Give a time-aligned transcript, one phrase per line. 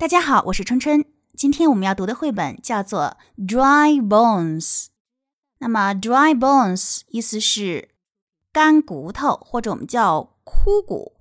[0.00, 1.04] 大家好，我是春春。
[1.36, 4.62] 今天我们要读的绘本叫做《Dry Bones》。
[5.58, 7.90] 那么，Dry Bones 意思是
[8.50, 11.16] 干骨头，或者我们叫枯骨。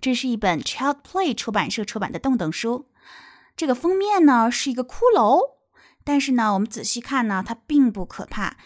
[0.00, 2.86] 这是一本 Child Play 出版社出版的洞洞书。
[3.56, 5.40] 这个封面呢是一个骷髅，
[6.04, 8.56] 但是呢，我们仔细看呢，它并不可怕，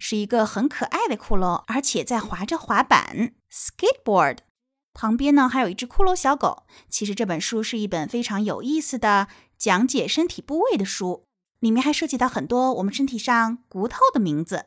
[0.00, 4.38] 是一个很可爱的骷髅，而且在滑着滑板 （skateboard）。
[4.97, 6.63] 旁边呢还有一只骷髅小狗。
[6.89, 11.25] 其实这本书是一本非常有意思的讲解身体部位的书，
[11.59, 14.65] 里面还涉及到很多我们身体上骨头的名字。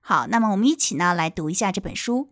[0.00, 2.30] 好，那么我们一起呢来读一下这本书。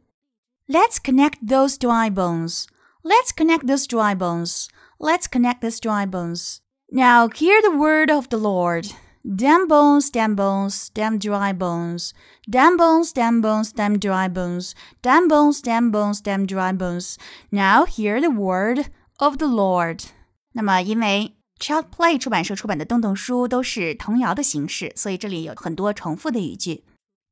[0.66, 2.66] Let's connect those dry bones.
[3.02, 4.69] Let's connect those dry bones.
[4.98, 6.59] Let's connect those dry bones.
[6.88, 8.93] Now hear the word of the Lord.
[9.27, 12.12] Damn bones, damn bones, damn dry bones.
[12.47, 14.74] Damn bones, damn bones, damn dry bones.
[15.01, 17.16] Damn bones, damn bones, damn dry bones.
[17.51, 20.05] Now hear the word of the Lord.
[20.52, 26.85] 那么，因为 Child Play 出版社出版的洞洞书都是童谣的形式，所以这里有很多重复的语句。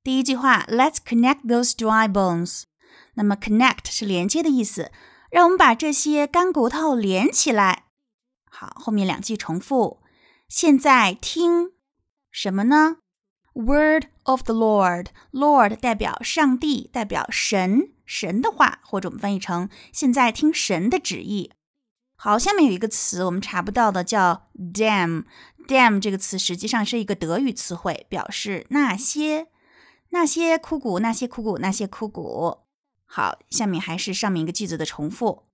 [0.02, 2.62] 第一句话，Let's connect those dry bones。
[3.14, 4.90] 那么，connect 是连接的意思，
[5.30, 7.84] 让我们把这些干骨头连起来。
[8.50, 10.00] 好，后面两句重复。
[10.48, 11.72] 现在听
[12.39, 12.97] 什么呢
[13.55, 21.51] ？Word of the Lord，Lord 代表上帝，代表神，神的话，或者我们翻译成现在听神的旨意。
[22.15, 25.23] 好，下面有一个词我们查不到的，叫 damn。
[25.67, 29.47] damn 这个词实际上是一个德语词汇，表示那些
[30.09, 32.59] 那些枯骨，那些枯骨，那些枯骨。
[33.07, 35.47] 好，下面还是上面一个句子的重复。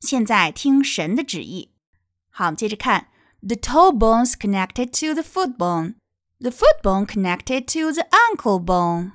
[0.00, 1.74] 现在听神的旨意。
[2.30, 3.08] 好，接着看
[3.46, 5.96] ，the toe bones connected to the foot bone。
[6.42, 9.12] The foot bone connected to the ankle bone。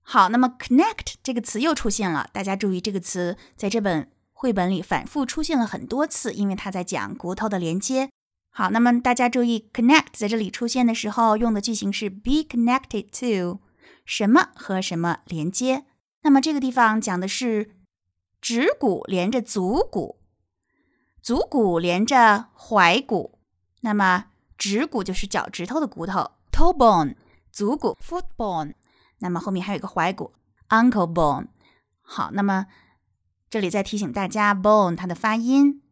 [0.00, 2.30] 好，那么 connect 这个词又出现了。
[2.32, 8.08] 大家注意，这个词在这本绘本里反复出现了很多次，因为它在讲骨头的连接。
[8.48, 13.60] 好，那么大家注意，connect 在这里出现的时候，用的句型是 be connected to
[14.06, 15.84] 什么和什么连接。
[16.22, 17.72] 那么这个地方讲的是
[18.40, 20.22] 指骨连着足骨，
[21.20, 23.38] 足骨连着踝骨。
[23.82, 26.30] 那么指骨就是脚趾头的骨头。
[26.62, 27.16] Toe bone
[27.50, 28.74] 足骨，foot bone，
[29.18, 30.32] 那么后面还有一个踝骨
[30.68, 31.48] ，ankle bone。
[32.00, 32.66] 好，那么
[33.50, 35.82] 这里再提醒大家，bone 它的发音，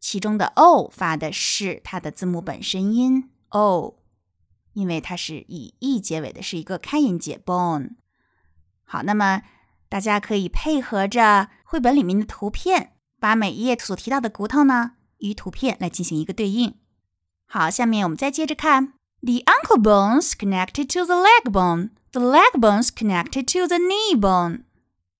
[0.00, 3.98] 其中的 o 发的是它的字母本身音 o，
[4.72, 7.96] 因为它是以 e 结尾的，是一个开音节 bone。
[8.84, 9.42] 好，那么
[9.90, 16.78] 大家可以配合着绘本里面的图片，把每一页所提到的骨头呢与图片来进行一个对应。
[17.44, 18.94] 好，下面我们再接着看。
[19.26, 21.90] The ankle bones connected to the leg bone.
[22.12, 24.60] The leg bones connected to the knee bone.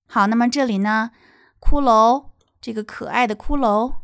[0.06, 1.10] 好，那么这里呢，
[1.58, 2.26] 骷髅
[2.60, 3.94] 这个可爱的骷髅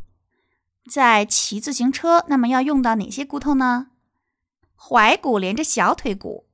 [0.91, 3.91] 在骑自行车，那么要用到哪些骨头呢？
[4.77, 6.49] 踝骨连着小腿骨，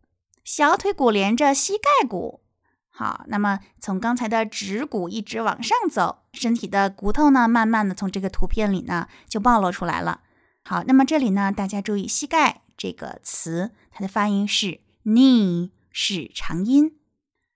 [0.45, 2.43] 小腿骨连着膝盖骨。
[2.91, 10.21] 好，那么从刚才的指骨一直往上走，身体的骨头呢，慢慢的从这个图片里呢就暴露出来了。
[10.63, 12.61] 好，那么这里呢，大家注意膝盖。
[12.79, 16.97] 这个词它的发音是 knee，是长音。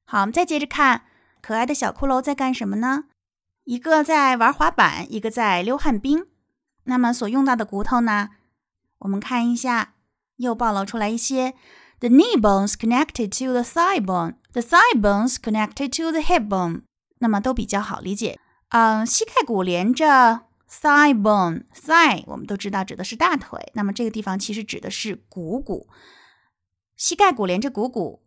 [0.04, 1.04] 好，我们再接着看，
[1.40, 3.04] 可爱的小骷髅在干什么呢？
[3.64, 6.26] 一个在玩滑板，一个在溜旱冰。
[6.84, 8.30] 那么所用到的骨头呢？
[8.98, 9.94] 我们看一下，
[10.36, 11.54] 又暴露出来一些。
[12.00, 14.34] The knee bones connected to the thigh bone.
[14.52, 16.82] The thigh bones connected to the hip bone.
[17.20, 18.40] 那么都比较好理解。
[18.70, 20.46] 嗯，膝盖骨连着。
[20.80, 25.86] Thigh bone, thigh 我们都知道指的是大腿，那么这个地方其实指的是股骨，
[26.96, 28.22] 膝盖骨连着股骨，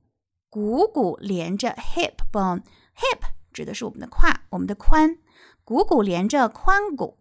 [0.49, 2.61] 股骨连着 hip bone,
[2.95, 5.17] hip 指的是我们的胯，我们的髋，
[5.63, 7.17] 股骨连着髋骨。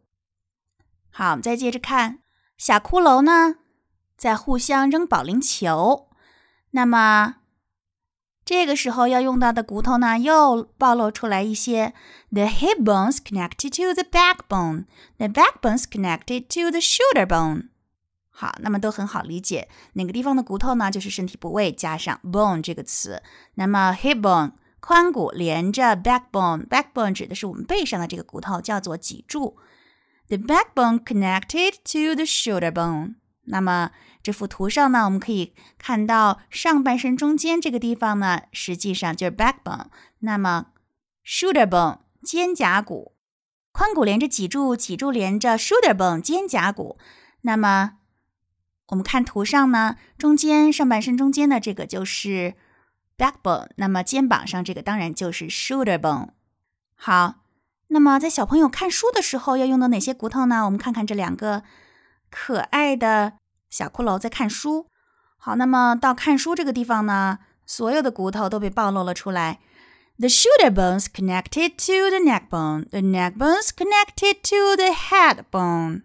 [1.11, 2.21] 好，我们再接着看
[2.59, 3.57] 小骷髅呢，
[4.19, 6.11] 在互相扔保龄球，
[6.73, 7.37] 那么。
[8.45, 11.95] 这个时候要用到的骨头呢，又暴露出来一些。
[12.31, 14.85] The hip bones connected to the backbone.
[15.17, 17.69] The backbones connected to the shoulder bone.
[18.29, 19.69] 好，那么都很好理解。
[19.95, 20.91] 哪个地方的骨头呢？
[20.91, 23.23] 就是身体部位加上 bone 这个词。
[23.55, 26.67] 那么 hip bone 髋骨连着 backbone。
[26.67, 29.57] backbone 指的是我们背上的这个骨头，叫做脊柱。
[30.29, 33.15] The backbone connected to the shoulder bone.
[33.45, 33.91] 那么
[34.25, 39.89] 这幅图上呢，我们可以看到上半身中间这个地方呢，实际上就是 backbone。
[40.21, 40.69] 那么
[41.23, 43.13] shoulder bone 肩胛骨，
[43.75, 46.99] 髋骨连着脊柱，脊柱连着 shoulder bone 肩胛骨。
[47.43, 47.99] 那么
[48.87, 52.55] 我们看图上呢，中间上半身中间的这个就是
[53.19, 53.69] backbone。
[53.77, 56.31] 那么肩膀上这个当然就是 shoulder bone。
[56.95, 57.43] 好，
[57.89, 60.65] 那么在小朋友看书的时候要用到哪些骨头呢？
[60.65, 61.63] 我们看看这两个。
[62.37, 63.35] 可爱的
[63.75, 64.87] 小骷髅在看书。
[65.37, 69.59] 好，那么到看书这个地方呢，所有的骨头都被暴露了出来。
[70.17, 72.89] The shoulder bones connected to the neck bone.
[72.91, 76.03] The neck bones connected to the head bone.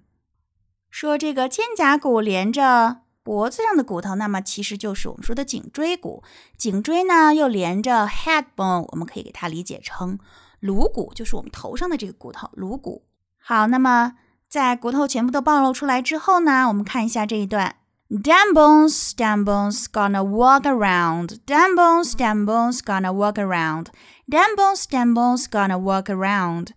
[0.89, 6.23] 说这个肩胛骨连着脖子上的骨头，那么其实就是我们说的颈椎骨。
[6.57, 10.17] 颈椎呢又连着 head bone，我们可以给它理解成
[10.59, 13.05] 颅骨，就是我们头上的这个骨头，颅骨。
[13.37, 14.15] 好，那么
[14.49, 17.75] 在骨头全部都暴露出来之后呢，我们看一下这一段。
[18.09, 21.37] Damn bones, damn bones, gonna walk around.
[21.45, 23.89] Damn bones, damn bones, gonna walk around.
[24.27, 26.69] Damn bones, damn bones, gonna walk around.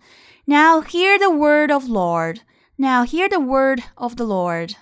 [0.45, 2.41] Now hear the word of Lord.
[2.77, 4.75] Now hear the word of the Lord.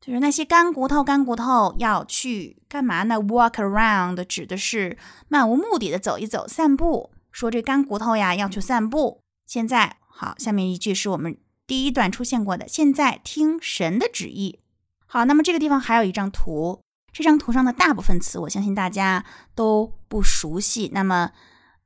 [0.00, 4.98] 就是那些干骨头，干骨头要去干嘛呢？Walk around 指的是
[5.28, 7.12] 漫无目的的走一走，散步。
[7.30, 9.20] 说这干骨头呀要去散步。
[9.46, 11.38] 现在好，下面一句是我们
[11.68, 12.66] 第一段出现过的。
[12.66, 14.58] 现在听神的旨意。
[15.06, 16.80] 好，那么这个地方还有一张图，
[17.12, 19.24] 这张图上的大部分词，我相信大家
[19.54, 21.30] 都不熟悉，那么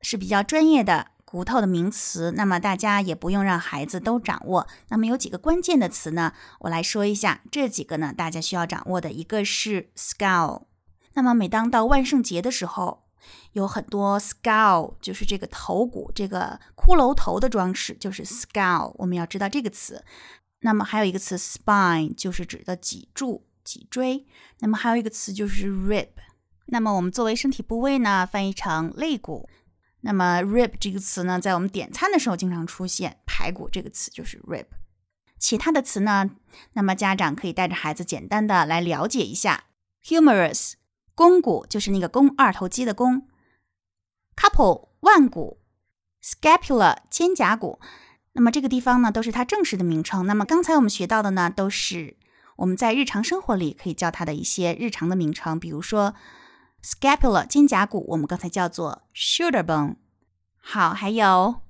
[0.00, 4.66] 是比较专业的骨头的名词，那么大家也不用让孩子都掌握。
[4.88, 6.32] 那么有几个关键的词呢？
[6.60, 10.62] 我来说一下，这几个呢，大家需要掌握的一个是 skull。
[11.14, 13.01] 那么每当到万圣节的时候，
[13.52, 18.92] 有很多 skull，就是这个头骨，这个骷髅头的装饰，就是 skull。
[18.96, 20.04] 我们要知道这个词。
[20.60, 24.26] 那么还有一个词 spine，就是指的脊柱、脊椎。
[24.60, 26.08] 那么还有一个词就是 rib。
[26.66, 29.48] 那么我们作为身体部位呢，翻译成肋骨。
[30.02, 34.66] 那么 rib 这个词呢，在我们点餐的时候经常出现，排骨这个词就是 rib。
[35.38, 36.30] 其他的词呢，
[36.74, 39.64] 那么家长可以带着孩子简单的来了解一下。
[40.04, 40.74] humerus，
[41.14, 43.22] 肱骨就是那个肱二头肌的肱。
[44.36, 45.60] couple，腕骨。
[46.22, 47.80] scapula，肩胛骨。
[48.34, 50.24] 那么这个地方呢，都是它正式的名称。
[50.26, 52.16] 那么刚才我们学到的呢，都是
[52.56, 55.60] 我们在日常生活里可以叫它的一些日常的名称。
[55.60, 56.14] 比如说
[56.82, 59.96] ，scapula 肩胛骨，我们刚才叫做 shoulder bone。
[60.56, 61.62] 好，还有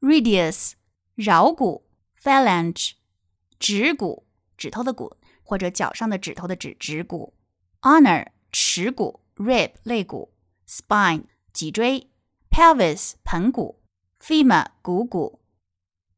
[0.00, 0.72] radius
[1.16, 1.86] 桡骨
[2.20, 2.94] ，phalange
[3.58, 7.34] 指骨，指头的骨，或者脚上的指头的指，指骨。
[7.82, 10.32] honor 耻骨，rib 肋骨
[10.68, 12.10] ，spine 脊椎
[12.50, 13.80] ，pelvis 盆骨
[14.20, 15.40] ，femur 股骨。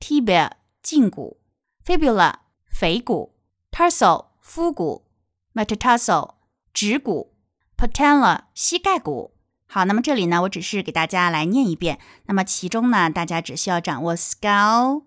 [0.01, 0.51] Tibia
[0.83, 1.41] 胫骨
[1.87, 2.35] ，Fibula
[2.67, 3.37] 腓骨
[3.71, 5.07] ，Tarsal 腹骨
[5.55, 6.35] ，Metatarsal
[6.75, 7.35] 指骨
[7.79, 9.33] ，Patella 膝盖骨。
[9.67, 11.99] 好，那么这里呢，我只是给大家来念一遍。
[12.27, 15.05] 那么其中呢，大家只需要掌握 skull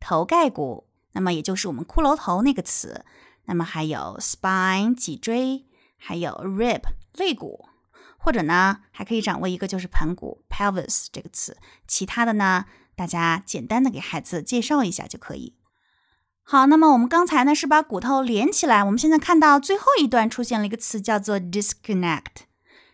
[0.00, 3.04] 头盖骨，那么也就是我们骷髅头那个词。
[3.44, 5.66] 那么还有 spine 脊椎，
[5.98, 6.80] 还有 rib
[7.12, 7.68] 肋骨，
[8.16, 11.58] 或者呢，还可以掌握一个就是盆骨 pelvis 这个词。
[11.86, 12.64] 其他的呢？
[12.96, 15.54] 大家简单的给孩子介绍一下就可以。
[16.42, 22.48] 好，那么我们刚才呢是把骨头连起来，我们现在看到最后一段出现了一个词叫做 disconnect，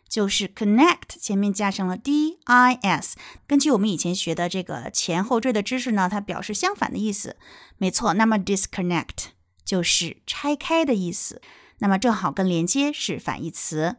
[0.07, 3.17] 就是 connect 前面加上了 d i s。
[3.47, 7.37] 根据我们以前学的这个前后缀的知识呢，它表示相反的意思。
[7.79, 9.29] 没错，那么 disconnect
[9.65, 11.41] 就是拆开的意思。
[11.80, 13.98] 那么正好跟连接是反义词。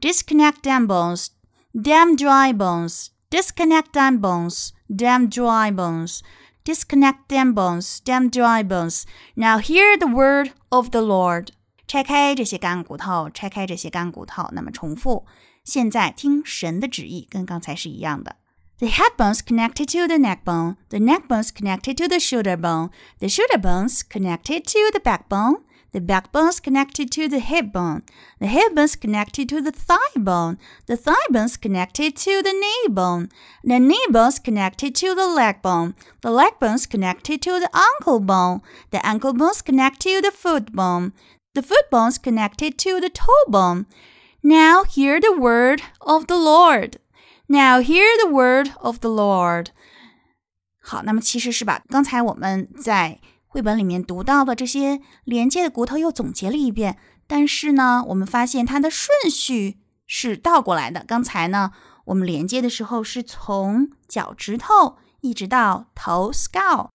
[0.00, 6.20] disconnect damn bones，damn dry bones。disconnect damn bones, damn dry bones.
[6.64, 9.04] Disconnect damn bones, damn dry bones.
[9.34, 11.48] Now hear the word of the Lord.
[11.86, 14.48] 拆开这些干骨头，拆开这些干骨头。
[14.52, 15.24] 那么重复，
[15.64, 18.36] 现在听神的旨意，跟刚才是一样的。
[18.78, 20.76] The head bones connected to the neck bone.
[20.90, 22.90] The neck bones connected to the shoulder bone.
[23.18, 25.62] The shoulder bones connected to the backbone.
[25.92, 28.02] The backbone's connected to the hip bone.
[28.40, 30.58] The hip bone's connected to the thigh bone.
[30.86, 33.30] The thigh bone's connected to the knee bone.
[33.64, 35.94] The knee bone's connected to the leg bone.
[36.20, 38.60] The leg bone's connected to the ankle bone.
[38.90, 41.12] The ankle bone's connected to the foot bone.
[41.54, 43.86] The foot bone's connected to the toe bone.
[44.42, 46.98] Now hear the word of the Lord.
[47.48, 49.70] Now hear the word of the Lord.
[50.80, 53.20] 好，那么其实是把刚才我们在
[53.53, 61.05] 绘本里面读到的这些连接的骨头又总结了一遍，但是呢，我们发现它的顺序是倒过来的。
[61.07, 61.71] 刚才呢，
[62.05, 66.89] 我们连接的时候是从脚趾头一直到头 （skull），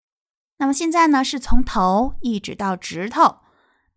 [0.58, 3.36] 那么现在呢，是从头一直到指头，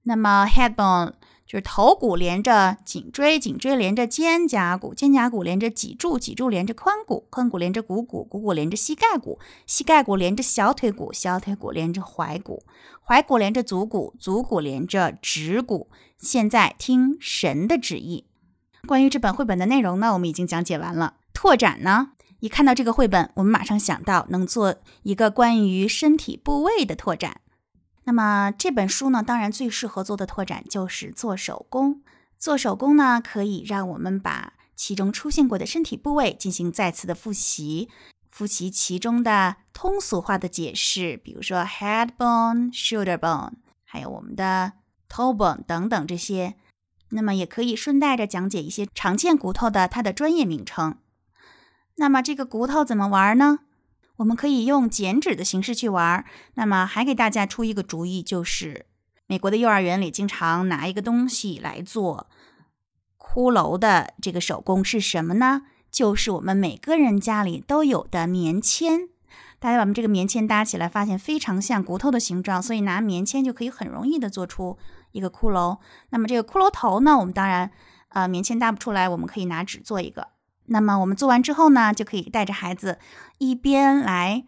[0.04, 1.14] 那么 head bone。
[1.52, 12.64] 就是头骨连着颈椎，颈椎连着肩胛骨，肩胛骨连着脊柱，脊柱连着髋骨，髋骨连着股骨，股骨连着膝盖骨，膝盖骨连着小腿骨，小腿骨连着踝骨，
[13.06, 15.90] 踝骨连着足骨，足骨连着趾骨。
[16.18, 18.28] 现在听神的旨意。
[18.88, 21.16] 关于这本绘本的内容呢，我们已经讲解完了。
[21.34, 27.41] 拓展呢，一看到这个绘本，我们马上想到能做一个关于身体部位的拓展。
[28.04, 32.02] 那么这本书呢，当然最适合做的拓展就是做手工。
[32.38, 37.90] 做手工呢，可以让我们把其中出现过的身体部位进行再次的复习，
[38.32, 43.52] 复习其中的通俗化的解释，比如说 head bone、shoulder bone，
[43.86, 44.74] 还有我们的
[45.08, 46.56] toe bone 等等这些。
[47.10, 50.98] 那么也可以顺带着讲解一些常见骨头的它的专业名称。
[51.98, 53.60] 那么这个骨头怎么玩呢？
[54.22, 56.24] 我们可以用剪纸的形式去玩。
[56.54, 58.86] 那么还给大家出一个主意，就是
[59.26, 62.30] 美国的幼儿园里经常拿一个东西来做
[63.18, 65.64] 骷髅的这个手工是什么呢？
[65.90, 69.10] 就是我们每个人家里都有的棉签。
[69.58, 74.78] 大家把我们这个棉签搭起来，发现非常像骨头的形状，所以拿棉签就可以很容易的做出
[75.14, 75.80] 一个骷髅。
[76.10, 77.72] 那么这个骷髅头呢，我们当然
[78.10, 80.28] 呃棉签搭不出来，我们可以拿纸做一个。
[80.72, 82.98] 那么我们做完之后呢，就可以带着孩子
[83.40, 84.46] 一边来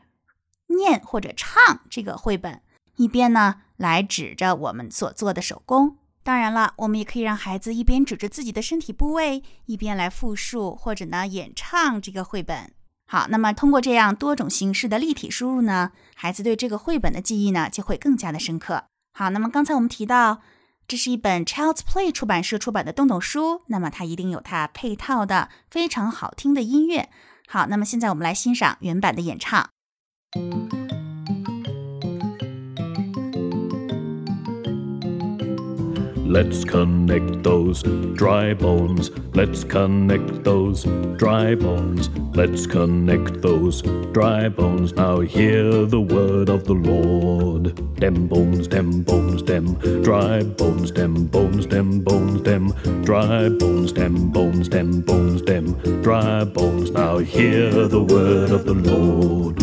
[0.68, 2.62] 念或者唱这个绘本，
[2.96, 5.98] 一边呢来指着我们所做的手工。
[6.24, 12.72] 当然了，我们也可以让孩子一边指着自己的身体部位，一边来复述或者呢演唱这个绘本。
[13.06, 18.86] 好，那么通过这样多种形式的立体输入呢，孩子对这个绘本的记忆呢就会更加的深刻。
[19.12, 20.40] 好，那么刚才我们提到，
[20.88, 27.10] 这是一本 Child's Play 出版社出版的洞洞书，那么它一定有它配套的非常好听的音乐。
[27.48, 29.70] 好，那么现在我们来欣赏原版的演唱。
[36.34, 37.84] Let's connect those
[38.16, 39.12] dry bones.
[39.36, 40.84] Let's connect those
[41.16, 42.10] dry bones.
[42.34, 44.94] Let's connect those dry bones.
[44.94, 47.76] Now hear the word of the Lord.
[48.00, 52.70] Dem bones, dem bones, dem dry bones, dem bones, dem bones, dem
[53.04, 56.90] dry bones, dem bones, dem bones, dem dry bones.
[56.90, 59.58] Now hear the word of the Lord.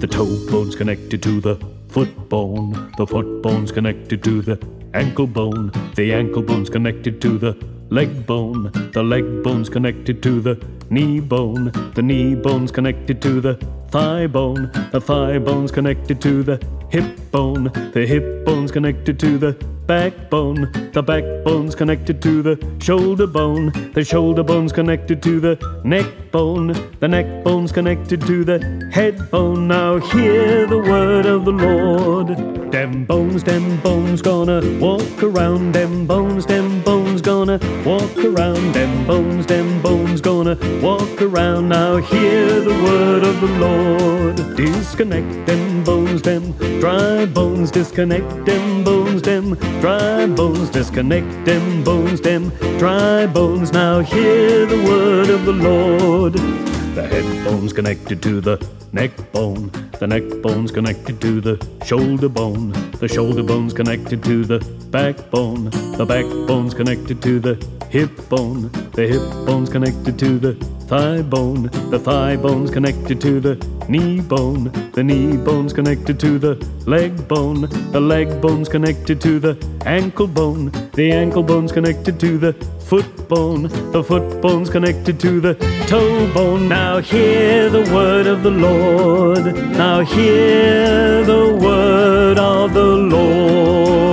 [0.00, 1.54] The toe bone's connected to the
[1.86, 2.92] foot bone.
[2.96, 5.70] The foot bone's connected to the ankle bone.
[5.94, 7.56] The ankle bone's connected to the
[7.90, 8.70] leg bone.
[8.92, 11.70] The leg bone's connected to the knee bone.
[11.94, 13.54] The knee bone's connected to the
[13.90, 14.70] thigh bone.
[14.92, 17.64] The thigh bone's connected to the hip bone.
[17.92, 19.52] The hip bone's connected to the
[19.86, 20.70] backbone.
[20.92, 23.72] The backbone's connected to the shoulder bone.
[23.92, 26.68] The shoulder bone's connected to the neck bone.
[27.00, 29.68] The neck bone's connected to the head bone.
[29.68, 32.49] Now hear the word of the Lord.
[32.80, 35.74] Dem bones, dem bones, gonna walk around.
[35.74, 38.72] Dem bones, dem bones, gonna walk around.
[38.72, 41.68] Dem bones, dem bones, gonna walk around.
[41.68, 44.56] Now hear the word of the Lord.
[44.56, 47.70] Disconnect dem bones, dem dry bones.
[47.70, 50.70] Disconnect dem bones, dem dry bones.
[50.70, 53.74] Disconnect dem bones, dem dry bones.
[53.74, 56.69] Now hear the word of the Lord.
[57.00, 59.70] The head bone's connected to the neck bone.
[59.98, 62.72] The neck bone's connected to the shoulder bone.
[62.98, 64.58] The shoulder bone's connected to the
[64.90, 65.70] backbone.
[65.96, 67.54] The backbone's connected to the
[67.88, 68.70] hip bone.
[68.92, 70.52] The hip bone's connected to the
[70.90, 71.70] thigh bone.
[71.90, 73.54] The thigh bone's connected to the
[73.88, 74.72] knee bone.
[74.90, 77.68] The knee bone's connected to the leg bone.
[77.92, 79.54] The leg bone's connected to the
[79.86, 80.72] ankle bone.
[80.94, 82.54] The ankle bone's connected to the
[82.88, 83.68] foot bone.
[83.92, 85.54] The foot bone's connected to the
[85.86, 86.68] toe bone.
[86.68, 89.44] Now hear the word of the Lord.
[89.84, 94.10] Now hear the word of the Lord.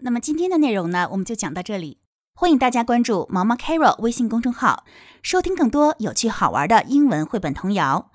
[0.00, 1.98] 那么今天的内容呢，我们就讲到这里。
[2.32, 4.84] 欢迎大家关注毛毛 Carol 微信公众号，
[5.22, 8.12] 收听更多有趣好玩的英文绘本童谣。